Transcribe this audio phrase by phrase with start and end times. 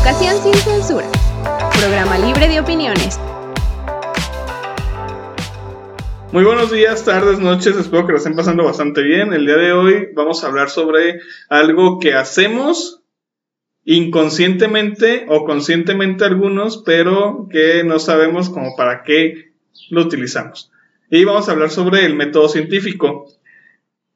[0.00, 1.06] Educación sin censura.
[1.78, 3.20] Programa libre de opiniones.
[6.32, 9.34] Muy buenos días, tardes, noches, espero que lo estén pasando bastante bien.
[9.34, 13.02] El día de hoy vamos a hablar sobre algo que hacemos
[13.84, 19.52] inconscientemente o conscientemente algunos, pero que no sabemos como para qué
[19.90, 20.72] lo utilizamos.
[21.10, 23.26] Y vamos a hablar sobre el método científico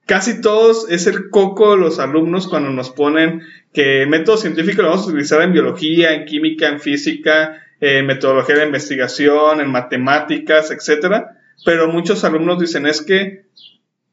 [0.07, 3.43] casi todos es el coco de los alumnos cuando nos ponen
[3.73, 8.57] que método científico lo vamos a utilizar en biología, en química, en física, en metodología
[8.57, 11.39] de investigación, en matemáticas, etcétera.
[11.65, 13.45] Pero muchos alumnos dicen es que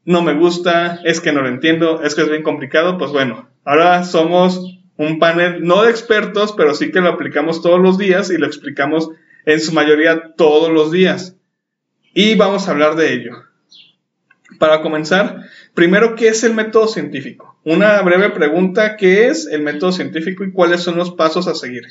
[0.04, 2.98] no me gusta, es que no lo entiendo, es que es bien complicado.
[2.98, 7.80] Pues bueno, ahora somos un panel no de expertos, pero sí que lo aplicamos todos
[7.80, 9.10] los días y lo explicamos
[9.46, 11.36] en su mayoría todos los días.
[12.14, 13.51] Y vamos a hablar de ello.
[14.62, 15.40] Para comenzar,
[15.74, 17.58] primero, ¿qué es el método científico?
[17.64, 21.82] Una breve pregunta, ¿qué es el método científico y cuáles son los pasos a seguir?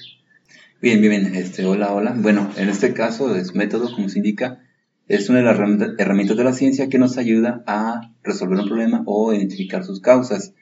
[0.82, 1.36] Bien, bien.
[1.36, 2.16] Este, hola, hola.
[2.16, 4.62] Bueno, en este caso, es método, como se indica,
[5.10, 5.60] es una de las
[6.00, 10.54] herramientas de la ciencia que nos ayuda a resolver un problema o identificar sus causas.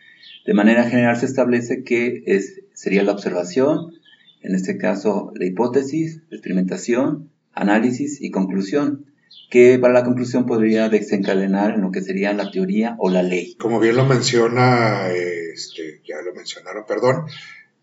[0.47, 3.93] De manera general se establece que es, sería la observación,
[4.41, 9.08] en este caso la hipótesis, la experimentación, análisis y conclusión
[9.49, 13.55] que para la conclusión podría desencadenar en lo que sería la teoría o la ley.
[13.55, 17.25] Como bien lo menciona, este, ya lo mencionaron, perdón,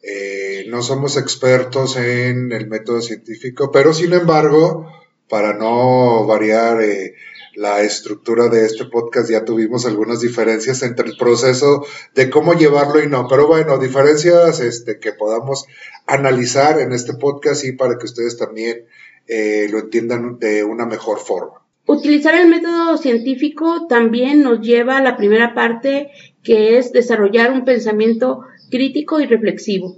[0.03, 4.87] eh, no somos expertos en el método científico, pero sin embargo,
[5.29, 7.15] para no variar eh,
[7.57, 13.03] la estructura de este podcast, ya tuvimos algunas diferencias entre el proceso de cómo llevarlo
[13.03, 13.27] y no.
[13.27, 15.67] Pero bueno, diferencias este, que podamos
[16.07, 18.87] analizar en este podcast y para que ustedes también
[19.29, 21.67] eh, lo entiendan de una mejor forma.
[21.87, 26.11] Utilizar el método científico también nos lleva a la primera parte
[26.43, 29.97] que es desarrollar un pensamiento crítico y reflexivo.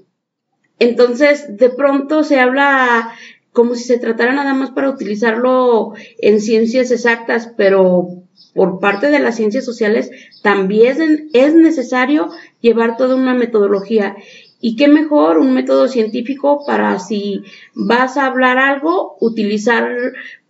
[0.78, 3.12] Entonces, de pronto se habla
[3.52, 8.22] como si se tratara nada más para utilizarlo en ciencias exactas, pero
[8.54, 10.10] por parte de las ciencias sociales
[10.42, 12.28] también es necesario
[12.60, 14.16] llevar toda una metodología
[14.60, 19.88] y qué mejor un método científico para si vas a hablar algo, utilizar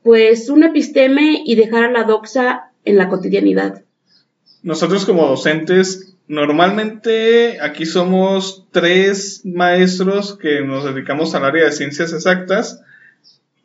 [0.03, 3.83] pues un episteme y dejar a la doxa en la cotidianidad.
[4.63, 12.13] Nosotros como docentes, normalmente aquí somos tres maestros que nos dedicamos al área de ciencias
[12.13, 12.81] exactas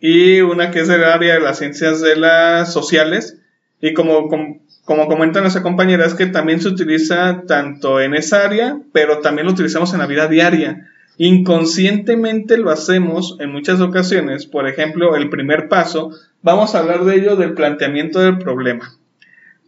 [0.06, 3.38] y una que es del área de las ciencias de las sociales.
[3.80, 8.44] Y como, como como comenta nuestra compañera, es que también se utiliza tanto en esa
[8.44, 10.90] área, pero también lo utilizamos en la vida diaria.
[11.18, 14.46] Inconscientemente lo hacemos en muchas ocasiones.
[14.46, 16.12] Por ejemplo, el primer paso,
[16.42, 18.98] vamos a hablar de ello del planteamiento del problema.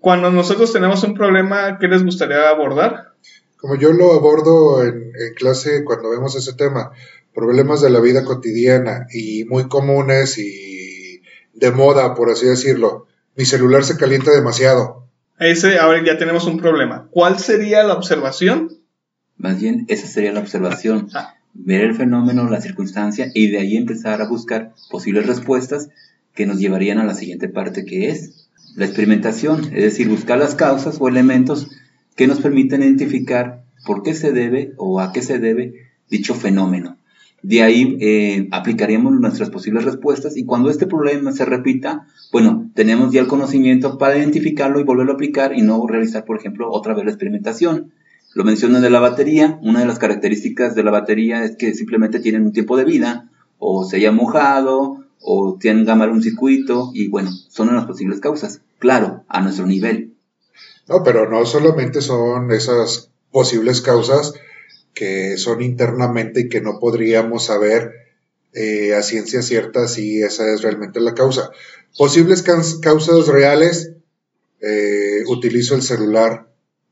[0.01, 3.13] Cuando nosotros tenemos un problema, ¿qué les gustaría abordar?
[3.57, 6.91] Como yo lo abordo en, en clase cuando vemos ese tema,
[7.33, 11.21] problemas de la vida cotidiana y muy comunes y
[11.53, 13.07] de moda, por así decirlo.
[13.37, 15.04] Mi celular se calienta demasiado
[15.39, 17.07] ese, ahora ya tenemos un problema.
[17.11, 18.71] ¿Cuál sería la observación?
[19.37, 21.09] Más bien, esa sería la observación.
[21.13, 21.35] Ah.
[21.53, 25.89] Ver el fenómeno, la circunstancia y de ahí empezar a buscar posibles respuestas
[26.33, 30.55] que nos llevarían a la siguiente parte que es la experimentación, es decir, buscar las
[30.55, 31.69] causas o elementos
[32.17, 36.97] que nos permiten identificar por qué se debe o a qué se debe dicho fenómeno.
[37.47, 43.13] De ahí eh, aplicaríamos nuestras posibles respuestas y cuando este problema se repita, bueno, tenemos
[43.13, 46.95] ya el conocimiento para identificarlo y volverlo a aplicar y no realizar, por ejemplo, otra
[46.95, 47.91] vez la experimentación.
[48.33, 52.19] Lo mencionan de la batería, una de las características de la batería es que simplemente
[52.19, 53.29] tienen un tiempo de vida,
[53.59, 58.61] o se haya mojado, o tienen mal un circuito, y bueno, son las posibles causas,
[58.79, 60.15] claro, a nuestro nivel.
[60.89, 64.33] No, pero no solamente son esas posibles causas,
[64.95, 67.91] que son internamente y que no podríamos saber
[68.53, 71.51] eh, a ciencia cierta si esa es realmente la causa.
[71.97, 73.91] Posibles causas reales,
[74.61, 76.47] eh, utilizo el celular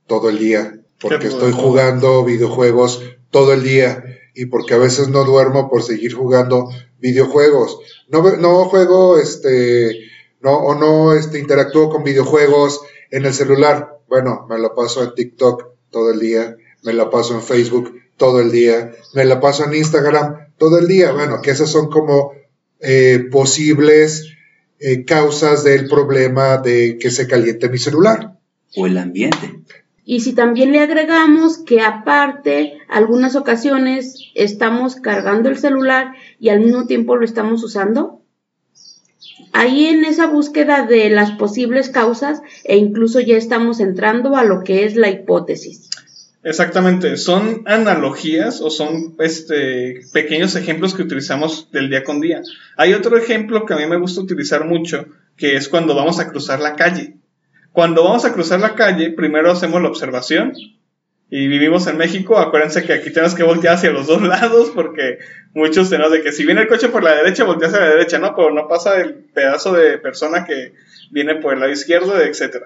[0.06, 4.04] todo el día porque estoy jugando videojuegos todo el día
[4.36, 6.70] y porque a veces no duermo por seguir jugando
[7.00, 7.80] videojuegos.
[8.10, 9.98] No, no juego, este,
[10.42, 12.82] no, o no este, interactúo con videojuegos
[13.12, 14.00] en el celular.
[14.08, 18.40] Bueno, me lo paso en TikTok todo el día me la paso en Facebook todo
[18.40, 21.12] el día, me la paso en Instagram todo el día.
[21.12, 22.32] Bueno, que esas son como
[22.80, 24.34] eh, posibles
[24.80, 28.40] eh, causas del problema de que se caliente mi celular.
[28.78, 29.60] O el ambiente.
[30.06, 36.62] Y si también le agregamos que aparte, algunas ocasiones estamos cargando el celular y al
[36.62, 38.22] mismo tiempo lo estamos usando,
[39.52, 44.64] ahí en esa búsqueda de las posibles causas e incluso ya estamos entrando a lo
[44.64, 45.90] que es la hipótesis.
[46.44, 52.42] Exactamente, son analogías o son este, pequeños ejemplos que utilizamos del día con día.
[52.76, 55.06] Hay otro ejemplo que a mí me gusta utilizar mucho,
[55.38, 57.16] que es cuando vamos a cruzar la calle.
[57.72, 60.52] Cuando vamos a cruzar la calle, primero hacemos la observación
[61.30, 65.20] y vivimos en México, acuérdense que aquí tenemos que voltear hacia los dos lados porque
[65.54, 68.20] muchos tenemos de que si viene el coche por la derecha, voltea hacia la derecha,
[68.20, 68.36] ¿no?
[68.36, 70.74] Pero no pasa el pedazo de persona que
[71.10, 72.66] viene por el lado izquierdo, etcétera.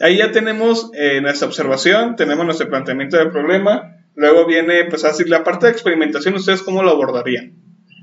[0.00, 3.98] Ahí ya tenemos eh, nuestra observación, tenemos nuestro planteamiento del problema.
[4.14, 7.54] Luego viene, pues, así, la parte de experimentación, ¿ustedes cómo lo abordarían?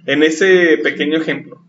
[0.06, 1.66] En ese pequeño ejemplo.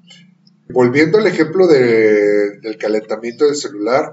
[0.69, 4.13] Volviendo al ejemplo de, del calentamiento del celular,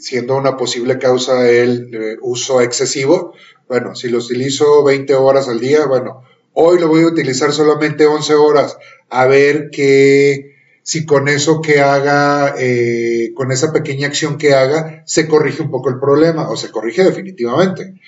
[0.00, 3.34] siendo una posible causa el eh, uso excesivo,
[3.68, 6.22] bueno, si lo utilizo 20 horas al día, bueno,
[6.54, 8.78] hoy lo voy a utilizar solamente 11 horas,
[9.10, 10.57] a ver qué
[10.88, 15.70] si con eso que haga, eh, con esa pequeña acción que haga, se corrige un
[15.70, 18.00] poco el problema o se corrige definitivamente.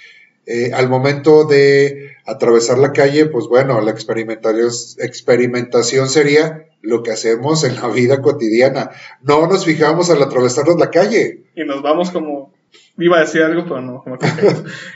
[0.47, 7.65] Eh, al momento de atravesar la calle, pues bueno, la experimentación sería lo que hacemos
[7.65, 8.93] en la vida cotidiana.
[9.21, 11.43] No nos fijamos al atravesarnos la calle.
[11.55, 12.55] Y nos vamos como,
[12.97, 14.27] iba a decir algo, pero no, como que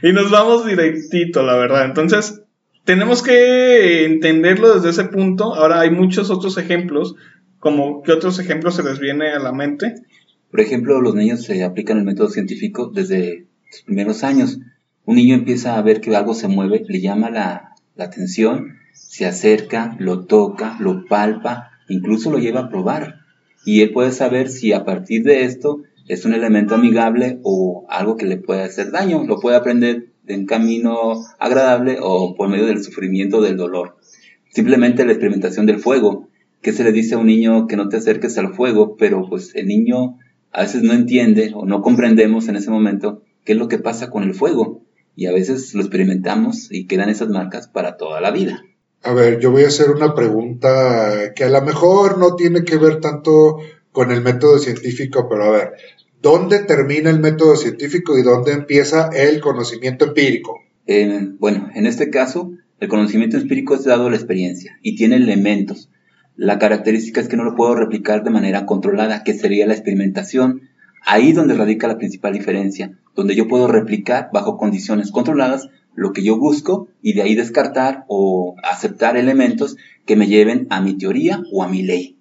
[0.09, 1.85] y nos vamos directito, la verdad.
[1.85, 2.41] Entonces,
[2.85, 5.55] tenemos que entenderlo desde ese punto.
[5.55, 7.17] Ahora hay muchos otros ejemplos
[7.65, 9.95] como, ¿qué otros ejemplos se les viene a la mente?
[10.51, 14.59] Por ejemplo, los niños se aplican el método científico desde sus primeros años.
[15.07, 19.97] Un niño empieza a ver que algo se mueve, le llama la, atención, se acerca,
[19.99, 23.21] lo toca, lo palpa, incluso lo lleva a probar.
[23.65, 28.19] Y él puede saber si a partir de esto es un elemento amigable o algo
[28.19, 29.25] que le puede hacer daño.
[29.25, 33.97] Lo puede aprender de un camino agradable o por medio del sufrimiento del dolor.
[34.51, 36.29] Simplemente la experimentación del fuego
[36.65, 38.97] ¿Qué se le dice a un niño que no te acerques al fuego?
[38.97, 40.19] Pero pues el niño
[40.51, 44.09] a veces no entiende o no comprendemos en ese momento qué es lo que pasa
[44.09, 44.83] con el fuego.
[45.15, 48.65] Y a veces lo experimentamos y quedan esas marcas para toda la vida.
[49.03, 52.79] A ver, yo voy a hacer una pregunta que a lo mejor no tiene que
[52.79, 53.59] ver tanto
[53.93, 55.73] con el método científico, pero a ver,
[56.23, 60.61] ¿dónde termina el método científico y dónde empieza el conocimiento empírico?
[61.39, 65.91] bueno, en este caso, el conocimiento empírico es dado a la experiencia y tiene elementos.
[66.37, 70.63] La característica es que no lo puedo replicar de manera controlada, que sería la experimentación.
[71.07, 76.25] Ahí donde radica la principal diferencia, donde yo puedo replicar bajo condiciones controladas lo que
[76.25, 79.77] yo busco y de ahí descartar o aceptar elementos
[80.07, 82.17] que me lleven a mi teoría o a mi ley.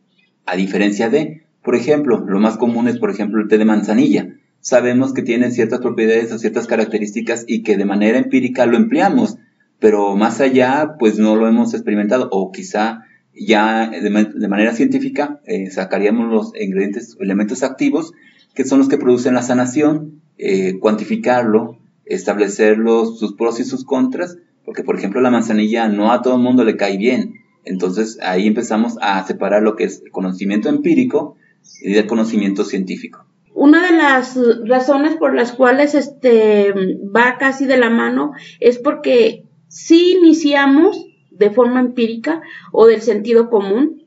[0.46, 4.36] A diferencia de, por ejemplo, lo más común es, por ejemplo, el té de manzanilla.
[4.60, 9.38] Sabemos que tiene ciertas propiedades o ciertas características y que de manera empírica lo empleamos,
[9.80, 13.06] pero más allá, pues no lo hemos experimentado o quizá
[13.36, 14.10] ya de,
[14.48, 18.14] manera científica eh, sacaríamos los ingredientes, elementos activos,
[18.54, 22.78] que son los que producen la sanación, eh, cuantificarlo, establecer
[23.18, 26.64] sus pros y sus contras, porque por ejemplo la manzanilla no a todo el mundo
[26.64, 27.36] le cae bien.
[27.66, 31.36] Entonces ahí empezamos a separar lo que es el conocimiento empírico
[31.82, 33.26] y el conocimiento científico.
[33.56, 36.74] Una de las razones por las cuales este
[37.16, 41.06] va casi de la mano es porque si iniciamos
[41.38, 42.42] de forma empírica
[42.72, 44.04] o del sentido común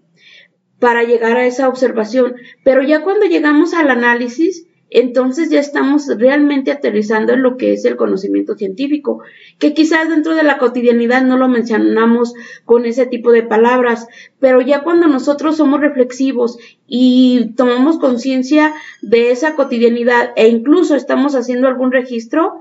[0.78, 2.36] para llegar a esa observación.
[2.64, 7.84] Pero ya cuando llegamos al análisis, entonces ya estamos realmente aterrizando en lo que es
[7.84, 9.20] el conocimiento científico,
[9.58, 12.34] que quizás dentro de la cotidianidad no lo mencionamos
[12.64, 14.06] con ese tipo de palabras,
[14.38, 21.34] pero ya cuando nosotros somos reflexivos y tomamos conciencia de esa cotidianidad e incluso estamos
[21.34, 22.60] haciendo algún registro,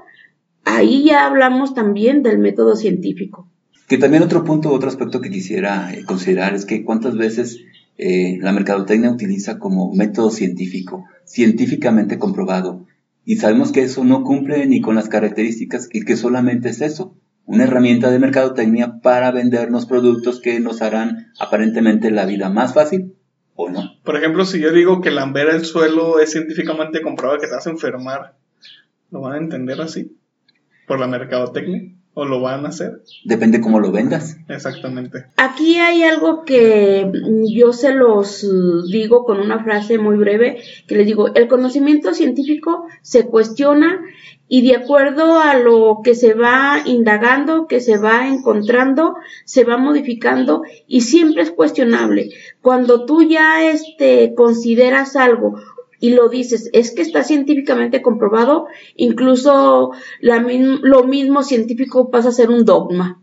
[0.64, 3.48] ahí ya hablamos también del método científico.
[3.88, 7.60] Que también otro punto, otro aspecto que quisiera eh, considerar es que cuántas veces
[7.98, 12.86] eh, la mercadotecnia utiliza como método científico, científicamente comprobado,
[13.26, 17.16] y sabemos que eso no cumple ni con las características y que solamente es eso,
[17.46, 23.16] una herramienta de mercadotecnia para vendernos productos que nos harán aparentemente la vida más fácil
[23.56, 24.00] o no.
[24.04, 27.70] Por ejemplo, si yo digo que lamber el suelo es científicamente comprobado que te hace
[27.70, 28.36] enfermar,
[29.12, 30.18] ¿lo van a entender así?
[30.88, 31.96] ¿Por la mercadotecnia?
[32.18, 33.02] ¿O lo van a hacer?
[33.26, 34.38] Depende cómo lo vendas.
[34.48, 35.26] Exactamente.
[35.36, 37.12] Aquí hay algo que
[37.50, 38.48] yo se los
[38.90, 44.00] digo con una frase muy breve, que les digo, el conocimiento científico se cuestiona
[44.48, 49.76] y de acuerdo a lo que se va indagando, que se va encontrando, se va
[49.76, 52.30] modificando y siempre es cuestionable.
[52.62, 55.60] Cuando tú ya este, consideras algo
[56.06, 59.90] y lo dices, es que está científicamente comprobado, incluso
[60.22, 63.20] lo mismo científico pasa a ser un dogma.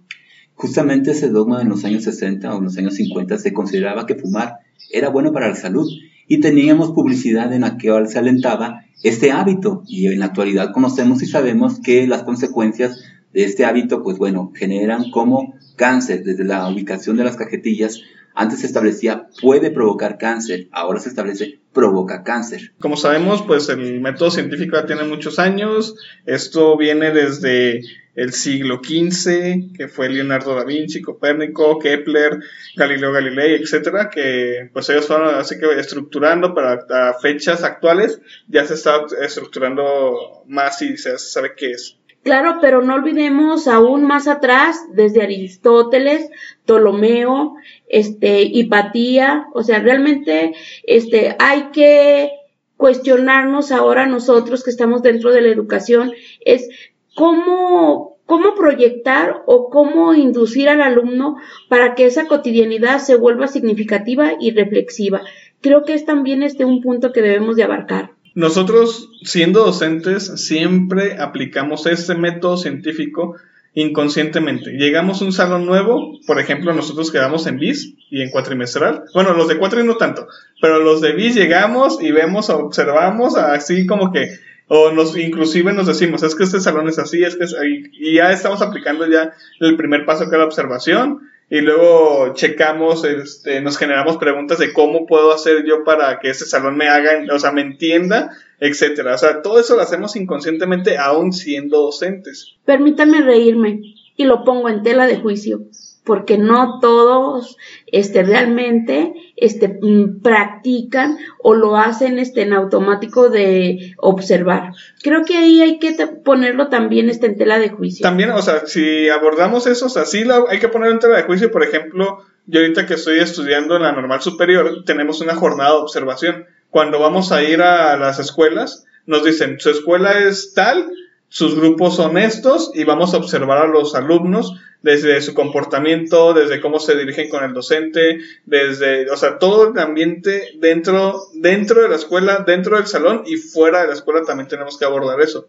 [0.57, 4.17] Justamente ese dogma en los años 60 o en los años 50 se consideraba que
[4.17, 4.57] fumar
[4.91, 5.89] era bueno para la salud
[6.27, 11.23] y teníamos publicidad en la que se alentaba este hábito y en la actualidad conocemos
[11.23, 13.01] y sabemos que las consecuencias
[13.33, 18.01] de este hábito, pues bueno, generan como cáncer desde la ubicación de las cajetillas.
[18.35, 22.73] Antes se establecía puede provocar cáncer, ahora se establece provoca cáncer.
[22.79, 25.95] Como sabemos, pues el método científico ya tiene muchos años.
[26.27, 27.83] Esto viene desde
[28.15, 32.41] el siglo XV, que fue Leonardo da Vinci, Copérnico, Kepler,
[32.77, 38.75] Galileo Galilei, etcétera, que pues ellos fueron así que estructurando para fechas actuales, ya se
[38.75, 41.97] está estructurando más y se sabe qué es.
[42.23, 46.31] Claro, pero no olvidemos aún más atrás, desde Aristóteles,
[46.65, 47.57] Ptolomeo,
[47.89, 52.31] este, Hipatía, o sea, realmente, este, hay que
[52.77, 56.13] cuestionarnos ahora nosotros que estamos dentro de la educación,
[56.45, 56.69] es
[57.17, 61.39] cómo, cómo proyectar o cómo inducir al alumno
[61.69, 65.23] para que esa cotidianidad se vuelva significativa y reflexiva.
[65.61, 68.13] Creo que es también este un punto que debemos de abarcar.
[68.35, 73.37] Nosotros, siendo docentes, siempre aplicamos este método científico
[73.75, 74.73] inconscientemente.
[74.73, 79.05] Llegamos a un salón nuevo, por ejemplo, nosotros quedamos en BIS y en cuatrimestral.
[79.15, 80.27] Bueno, los de cuatri no tanto,
[80.61, 85.87] pero los de BIS llegamos y vemos, observamos, así como que, o nos, inclusive nos
[85.87, 87.55] decimos, es que este salón es así, es que es
[87.93, 91.21] y ya estamos aplicando ya el primer paso que es la observación,
[91.53, 96.47] y luego checamos, este, nos generamos preguntas de cómo puedo hacer yo para que ese
[96.47, 99.15] salón me haga, o sea, me entienda, etcétera.
[99.15, 102.57] O sea, todo eso lo hacemos inconscientemente aún siendo docentes.
[102.65, 103.83] Permítame reírme
[104.17, 105.61] y lo pongo en tela de juicio
[106.05, 107.57] porque no todos
[107.87, 114.73] este, realmente este, mm, practican o lo hacen este, en automático de observar.
[115.03, 115.95] Creo que ahí hay que
[116.25, 118.03] ponerlo también este, en tela de juicio.
[118.03, 121.23] También, o sea, si abordamos eso, o sea, sí hay que ponerlo en tela de
[121.25, 121.53] juicio.
[121.53, 125.77] Por ejemplo, yo ahorita que estoy estudiando en la normal superior, tenemos una jornada de
[125.77, 126.47] observación.
[126.71, 130.91] Cuando vamos a ir a las escuelas, nos dicen, su escuela es tal,
[131.33, 136.61] sus grupos son estos y vamos a observar a los alumnos desde su comportamiento, desde
[136.61, 141.89] cómo se dirigen con el docente, desde, o sea, todo el ambiente dentro, dentro de
[141.89, 145.49] la escuela, dentro del salón y fuera de la escuela también tenemos que abordar eso.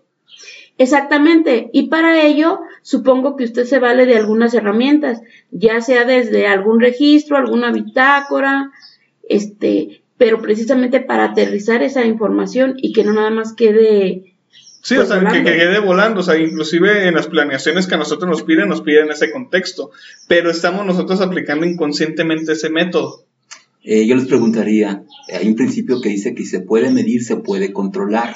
[0.78, 5.22] Exactamente, y para ello supongo que usted se vale de algunas herramientas,
[5.52, 8.72] ya sea desde algún registro, alguna bitácora,
[9.28, 14.33] este, pero precisamente para aterrizar esa información y que no nada más quede
[14.84, 18.30] Sí, o sea, que, quede volando, o sea, inclusive en las planeaciones que a nosotros
[18.30, 19.92] nos piden, nos piden ese contexto,
[20.28, 23.24] pero estamos nosotros aplicando inconscientemente ese método.
[23.82, 27.72] Eh, yo les preguntaría, hay un principio que dice que se puede medir, se puede
[27.72, 28.36] controlar.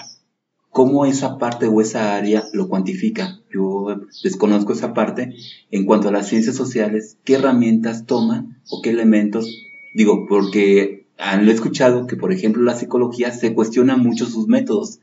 [0.70, 3.42] ¿Cómo esa parte o esa área lo cuantifica?
[3.54, 3.88] Yo
[4.24, 5.36] desconozco esa parte.
[5.70, 9.68] En cuanto a las ciencias sociales, ¿qué herramientas toman o qué elementos?
[9.94, 15.00] Digo, porque han escuchado que, por ejemplo, la psicología se cuestiona mucho sus métodos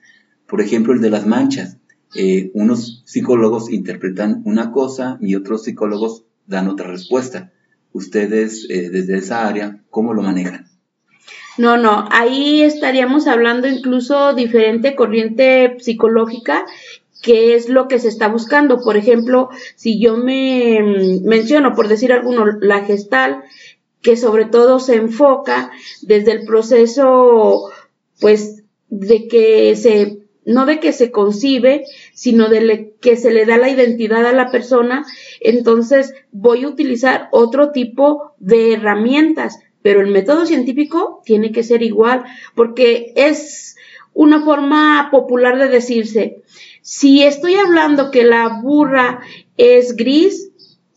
[0.55, 1.79] por ejemplo, el de las manchas.
[2.15, 7.51] Eh, unos psicólogos interpretan una cosa y otros psicólogos dan otra respuesta.
[7.93, 10.69] Ustedes, eh, desde esa área, ¿cómo lo manejan?
[11.59, 16.65] No, no, ahí estaríamos hablando incluso diferente corriente psicológica
[17.21, 18.81] que es lo que se está buscando.
[18.81, 23.43] Por ejemplo, si yo me mm, menciono, por decir alguno, la gestal,
[24.03, 27.73] que sobre todo se enfoca desde el proceso,
[28.21, 33.57] pues, de que se no de que se concibe, sino de que se le da
[33.57, 35.05] la identidad a la persona,
[35.41, 41.83] entonces voy a utilizar otro tipo de herramientas, pero el método científico tiene que ser
[41.83, 42.25] igual,
[42.55, 43.77] porque es
[44.13, 46.43] una forma popular de decirse,
[46.81, 49.21] si estoy hablando que la burra
[49.57, 50.51] es gris,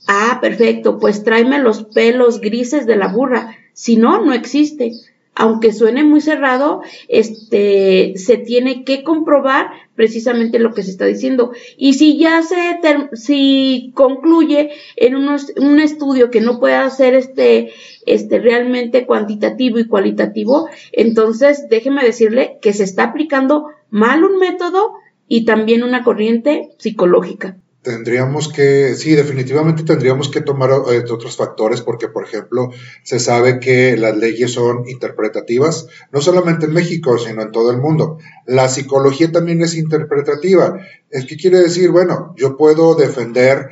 [0.08, 4.94] ah, perfecto, pues tráeme los pelos grises de la burra, si no, no existe
[5.40, 11.52] aunque suene muy cerrado, este, se tiene que comprobar precisamente lo que se está diciendo.
[11.78, 12.80] Y si ya se,
[13.14, 17.72] si concluye en un estudio que no pueda ser este,
[18.08, 24.94] este realmente cuantitativo y cualitativo, entonces déjeme decirle que se está aplicando mal un método
[25.28, 27.58] y también una corriente psicológica.
[27.88, 32.70] Tendríamos que, sí, definitivamente tendríamos que tomar eh, otros factores porque, por ejemplo,
[33.02, 37.78] se sabe que las leyes son interpretativas, no solamente en México, sino en todo el
[37.78, 38.18] mundo.
[38.46, 40.82] La psicología también es interpretativa.
[41.10, 43.70] Es que quiere decir, bueno, yo puedo defender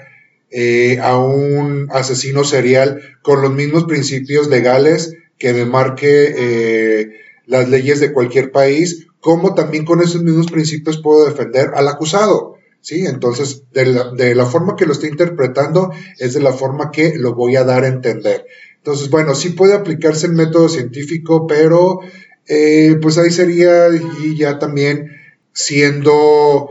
[0.50, 7.10] eh, a un asesino serial con los mismos principios legales que me marque eh,
[7.48, 12.54] las leyes de cualquier país, como también con esos mismos principios puedo defender al acusado.
[12.86, 13.08] ¿Sí?
[13.08, 17.56] Entonces, de la, forma que lo estoy interpretando es de la forma que lo voy
[17.56, 18.46] a dar a entender.
[18.77, 22.01] Entonces, bueno, sí puede aplicarse el método científico, pero
[22.48, 23.88] eh, pues ahí sería
[24.22, 25.18] y ya también
[25.51, 26.70] siendo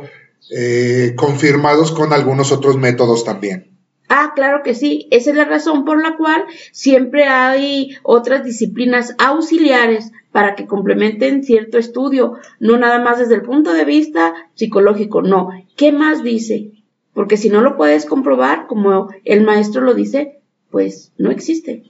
[0.57, 3.73] eh, confirmados con algunos otros métodos también.
[4.09, 5.09] Ah, claro que sí.
[5.11, 11.43] Esa es la razón por la cual siempre hay otras disciplinas auxiliares para que complementen
[11.43, 15.49] cierto estudio, no nada más desde el punto de vista psicológico, no.
[15.77, 16.73] ¿Qué más dice?
[17.13, 20.41] Porque si no lo puedes comprobar, como el maestro lo dice,
[20.71, 21.85] pues no existe.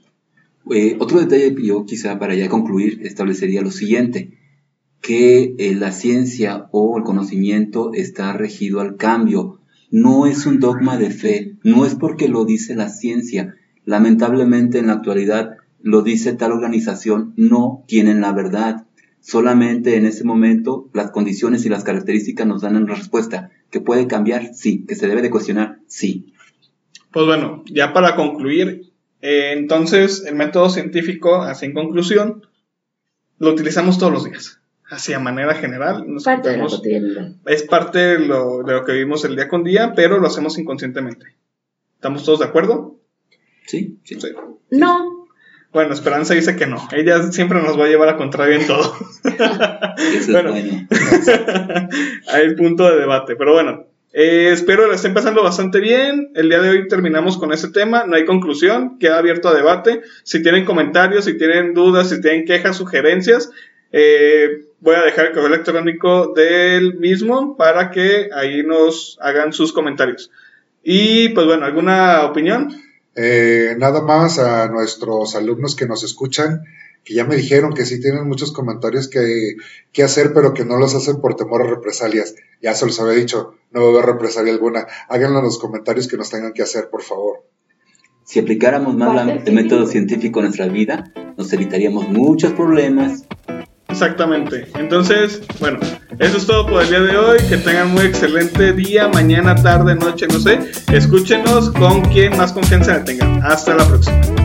[0.71, 4.37] Eh, otro detalle que yo quizá para ya concluir establecería lo siguiente,
[5.01, 9.59] que eh, la ciencia o el conocimiento está regido al cambio,
[9.91, 13.55] no es un dogma de fe, no es porque lo dice la ciencia.
[13.85, 18.84] Lamentablemente en la actualidad lo dice tal organización, no tienen la verdad.
[19.25, 23.49] Solamente en ese momento las condiciones y las características nos dan una respuesta.
[23.71, 24.53] ¿Que puede cambiar?
[24.53, 24.85] Sí.
[24.87, 25.79] ¿Que se debe de cuestionar?
[25.87, 26.33] Sí.
[27.11, 32.45] Pues bueno, ya para concluir, eh, entonces el método científico, así en conclusión,
[33.39, 36.05] lo utilizamos todos los días así a manera general.
[36.23, 39.93] parte de la es parte de lo, de lo que vivimos el día con día,
[39.95, 41.35] pero lo hacemos inconscientemente.
[41.95, 42.99] ¿Estamos todos de acuerdo?
[43.65, 44.17] Sí, sí.
[44.69, 45.24] No.
[45.75, 46.87] Bueno, Esperanza dice que no.
[46.93, 48.95] Ella siempre nos va a llevar a contrario en todo.
[50.31, 50.53] bueno,
[52.29, 53.35] hay punto de debate.
[53.35, 56.31] Pero bueno, eh, espero la estén pasando bastante bien.
[56.33, 58.05] El día de hoy terminamos con ese tema.
[58.05, 58.97] No hay conclusión.
[58.99, 60.03] Queda abierto a debate.
[60.23, 63.51] Si tienen comentarios, si tienen dudas, si tienen quejas, sugerencias,
[63.91, 69.73] eh, voy a dejar el correo electrónico del mismo para que ahí nos hagan sus
[69.73, 70.31] comentarios.
[70.83, 72.84] Y pues bueno, ¿alguna opinión?
[73.15, 76.63] Eh, nada más a nuestros alumnos que nos escuchan,
[77.03, 79.55] que ya me dijeron que sí tienen muchos comentarios que,
[79.91, 82.35] que hacer, pero que no los hacen por temor a represalias.
[82.61, 84.87] Ya se los había dicho, no va a haber represalia alguna.
[85.07, 87.43] Háganlo en los comentarios que nos tengan que hacer, por favor.
[88.25, 93.23] Si aplicáramos más el método científico en nuestra vida, nos evitaríamos muchos problemas
[93.95, 94.67] Exactamente.
[94.75, 95.79] Entonces, bueno,
[96.19, 97.37] eso es todo por el día de hoy.
[97.47, 100.69] Que tengan muy excelente día, mañana, tarde, noche, no sé.
[100.91, 103.41] Escúchenos con quien más confianza tengan.
[103.41, 104.44] Hasta la próxima.